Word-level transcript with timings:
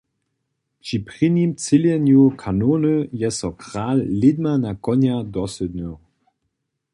Při 0.79 0.99
prěnim 0.99 1.55
třělenju 1.55 2.29
kanony 2.29 3.09
je 3.11 3.31
so 3.31 3.57
kral 3.63 3.97
lědma 4.21 4.57
na 4.57 4.73
konja 4.75 5.21
dosydnył. 5.21 5.97